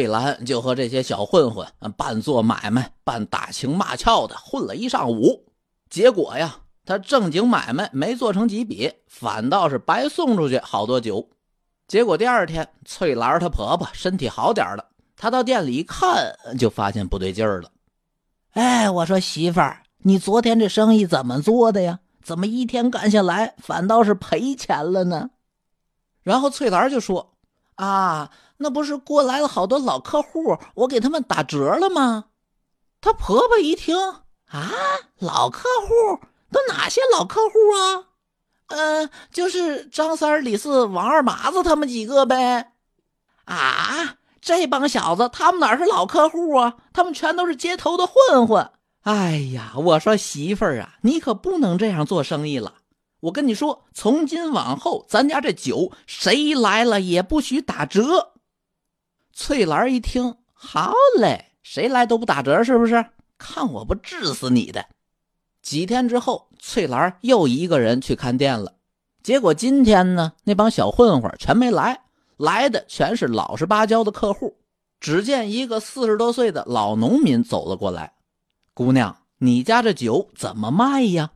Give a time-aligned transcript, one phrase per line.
[0.00, 5.44] 翠兰就和这些小混混半做买卖、半打情骂俏的混了一上午，
[5.90, 11.28] 结果呀，他正经买卖没做成几笔，反倒是白送出去好多酒。
[11.86, 14.86] 结果第二天，翠兰她婆婆身体好点了，
[15.18, 17.70] 她到店里一看，就发现不对劲儿了。
[18.52, 21.98] 哎，我说媳妇儿，你昨天这生意怎么做的呀？
[22.22, 25.28] 怎么一天干下来反倒是赔钱了呢？
[26.22, 27.34] 然后翠兰就说
[27.76, 28.30] ：“啊。”
[28.62, 32.26] 那不是过来了好多老客户，我给他们打折了吗？
[33.00, 33.96] 她婆婆一听
[34.50, 34.70] 啊，
[35.18, 36.20] 老客户
[36.52, 38.04] 都哪些老客户啊？
[38.66, 42.72] 嗯，就是张三、李四、王二麻子他们几个呗。
[43.46, 46.74] 啊，这帮小子他们哪是老客户啊？
[46.92, 48.70] 他们全都是街头的混混。
[49.04, 52.74] 哎呀，我说媳妇儿啊，你可不能这样做生意了。
[53.20, 58.32] 我跟你说，从今往后，咱家这酒谁来了也不许打折。
[59.42, 63.06] 翠兰一听，好嘞，谁来都不打折，是不是？
[63.38, 64.84] 看我不治死你的！
[65.62, 68.74] 几天之后，翠兰又一个人去看店了。
[69.22, 72.02] 结果今天呢，那帮小混混全没来，
[72.36, 74.58] 来的全是老实巴交的客户。
[75.00, 78.12] 只见一个四十多岁的老农民走了过来
[78.74, 81.30] ：“姑娘，你家这酒怎么卖呀？”“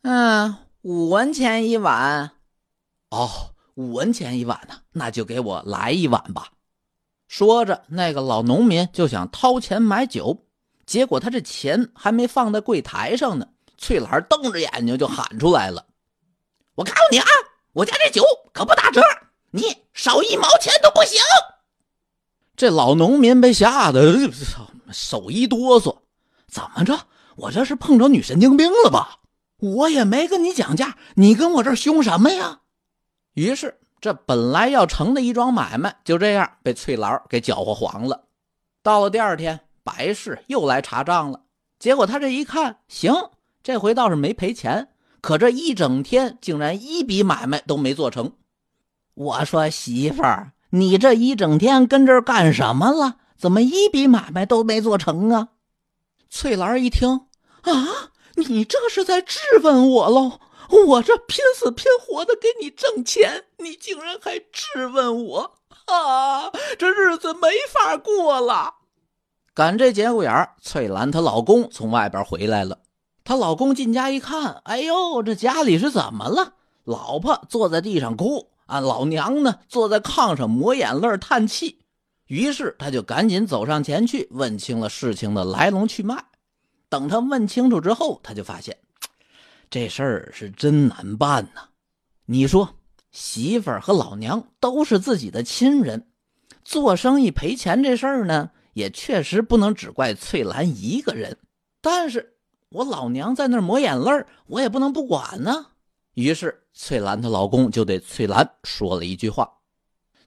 [0.00, 2.30] 嗯，五文钱一碗。
[3.10, 3.28] ”“哦，
[3.74, 6.52] 五文钱一碗呢，那就给我来一碗吧。”
[7.30, 10.46] 说着，那个老农民就想掏钱买酒，
[10.84, 13.46] 结果他这钱还没放在柜台上呢，
[13.78, 15.86] 翠兰瞪着眼睛就喊出来了
[16.74, 17.26] ：“我告诉你啊，
[17.72, 19.00] 我家这酒可不打折，
[19.52, 19.62] 你
[19.94, 21.20] 少一毛钱都不行！”
[22.56, 24.28] 这老农民被吓得
[24.90, 25.98] 手一哆嗦，
[26.48, 27.06] 怎么着？
[27.36, 29.20] 我这是碰着女神经病了吧？
[29.58, 32.62] 我也没跟你讲价，你跟我这凶什么呀？
[33.34, 33.76] 于是。
[34.00, 38.24] 这本来要成的一桩买卖，就这样被翠兰给搅和黄了。
[38.82, 41.42] 到了第二天，白氏又来查账了，
[41.78, 43.14] 结果他这一看，行，
[43.62, 44.88] 这回倒是没赔钱，
[45.20, 48.32] 可这一整天竟然一笔买卖都没做成。
[49.14, 53.16] 我说媳妇儿，你这一整天跟这儿干什么了？
[53.36, 55.48] 怎么一笔买卖都没做成啊？
[56.28, 57.26] 翠兰一听，
[57.62, 60.40] 啊，你这是在质问我喽？
[60.70, 66.50] 我这拼死拼活的给你挣钱，你竟然还质问我啊！
[66.78, 68.74] 这日子没法过了。
[69.52, 72.78] 赶这节骨眼翠兰她老公从外边回来了。
[73.24, 76.54] 她老公进家一看，哎呦，这家里是怎么了？
[76.84, 81.80] 老婆坐在地上哭啊，老娘呢坐在炕上抹眼泪叹气。
[82.26, 86.24] 于是他就赶紧走上前去问清了事情的来龙去脉。
[86.88, 88.76] 等他问清楚之后，他就发现。
[89.70, 91.68] 这事儿是真难办呐！
[92.26, 92.76] 你说，
[93.12, 96.08] 媳妇儿和老娘都是自己的亲人，
[96.64, 101.38] 做生意赔钱这事儿呢，也确实不能只怪翠兰一个人。
[101.80, 102.36] 但是
[102.70, 105.68] 我老娘在那儿抹眼泪我也不能不管呢。
[106.14, 109.58] 于是翠兰她老公就对翠兰说了一句话：“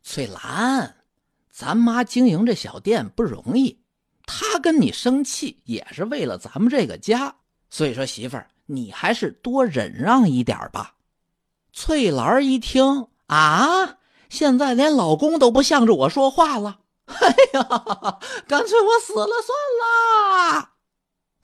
[0.01, 0.95] 翠兰，
[1.51, 3.81] 咱妈经营这小店不容易，
[4.25, 7.35] 她跟你生气也是为了咱们这个家。
[7.73, 10.93] 所以说，媳妇儿。”你还是多忍让一点吧。
[11.73, 13.97] 翠兰一听啊，
[14.29, 16.79] 现在连老公都不向着我说话了。
[17.07, 20.69] 哎呀，干脆我死了算了。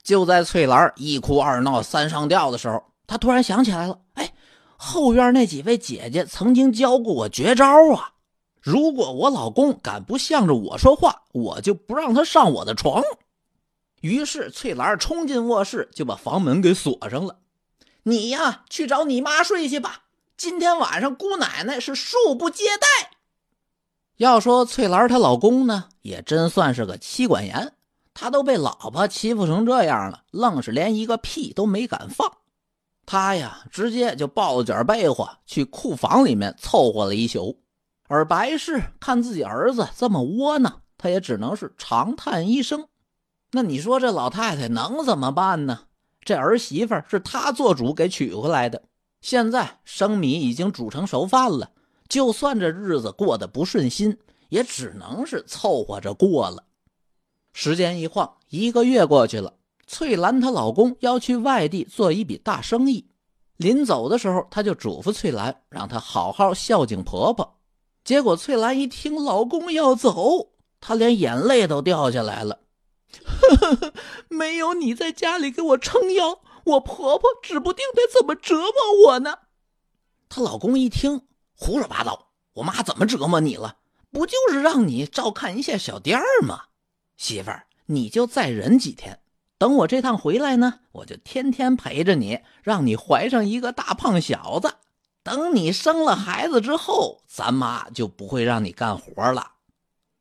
[0.02, 3.98] 就在翠兰一哭二闹三上吊的时候，她突然想起来了。
[4.14, 4.32] 哎，
[4.78, 8.14] 后院那几位姐姐曾经教过我绝招啊！
[8.62, 13.02] 如果我老公敢不向着我说话，我就不让他上我的床。
[14.00, 17.38] 于是翠兰冲进卧室，就把房门给锁上了。
[18.02, 20.04] 你呀，去找你妈睡去吧。
[20.36, 23.10] 今天晚上姑奶奶是恕不接待。
[24.16, 27.74] 要说翠兰她老公呢，也真算是个妻管严。
[28.12, 32.30] 他都被老婆欺负成这样了，愣是连一个屁都没敢放。
[33.06, 37.62] 他呀，直接就抱了卷被窝去库房里面凑合了一宿。
[38.08, 42.88] 而白氏看自己儿子这么窝囊，他也只能是长叹一声。
[43.52, 45.80] 那你说这老太太能怎么办呢？
[46.22, 48.82] 这儿媳妇是她做主给娶回来的，
[49.20, 51.70] 现在生米已经煮成熟饭了，
[52.08, 54.18] 就算这日子过得不顺心，
[54.50, 56.64] 也只能是凑合着过了。
[57.52, 59.54] 时间一晃，一个月过去了，
[59.86, 63.06] 翠兰她老公要去外地做一笔大生意，
[63.56, 67.58] 临走的时候，他就嘱咐翠兰，让她好好孝敬婆婆。
[68.04, 70.50] 结果翠兰一听老公要走，
[70.80, 72.60] 她连眼泪都掉下来了。
[74.28, 79.38] 没有你在家里给我撑腰，我婆婆指不定得怎么折磨我呢。
[80.28, 81.22] 她老公一听，
[81.54, 83.76] 胡说八道，我妈怎么折磨你了？
[84.12, 86.64] 不就是让你照看一下小店儿吗？
[87.16, 89.20] 媳妇儿，你就再忍几天，
[89.58, 94.74] 等我这趟回来呢，我就天天陪着你，让你怀上一个大胖小子。
[95.22, 99.52] 等你生了孩子之后，咱妈就不会让你干活了。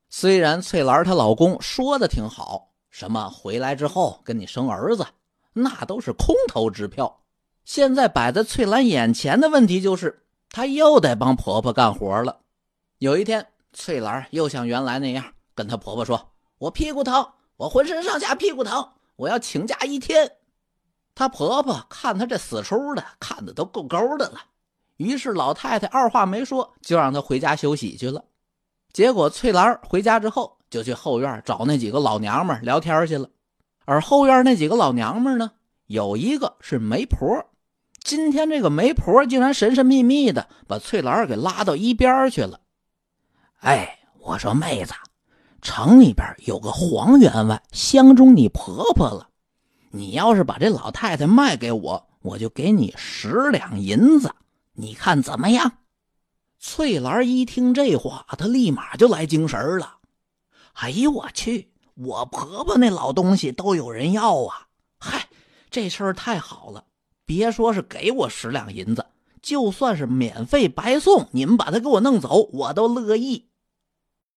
[0.09, 5.05] 虽然翠兰她老公说的挺好，什么回来之后跟你生儿子，
[5.53, 7.21] 那都是空头支票。
[7.65, 12.39] 现在摆在翠兰眼前的问题就是，她又得帮婆婆干活了。
[12.97, 17.25] 有一天，翠兰又像原来那样跟她婆婆说：“我屁股疼，
[17.57, 20.37] 我浑身上下屁股疼，我要请假一天。”
[21.13, 24.41] 她婆婆看她这死出的，看的都够够的了。
[24.97, 28.25] 于是老太太二话没说，就让她回家休息去了。
[28.91, 33.29] 结果翠兰回家之后，就去后院找那几个老娘们聊天去了。
[33.85, 35.51] 而后院那几个老娘们呢，
[35.87, 37.45] 有一个是媒婆。
[38.03, 42.61] 今天这个媒婆竟然神神秘秘的把翠兰给拉到一边去了。
[43.59, 44.93] 哎，我说妹子，
[45.61, 49.29] 城里边有个黄员外相中你婆婆了，
[49.91, 54.33] 你要是把这老太太卖给我，我就给你十两银子。
[54.73, 55.79] 你看怎么样？
[56.57, 59.98] 翠兰一听这话，她立马就来精神了。
[60.81, 61.71] 哎呦我去！
[61.95, 64.67] 我婆婆那老东西都有人要啊！
[64.97, 65.27] 嗨，
[65.69, 66.85] 这事儿太好了！
[67.25, 69.05] 别说是给我十两银子，
[69.41, 73.48] 就算是免费白送，你们把它给我弄走，我都乐意。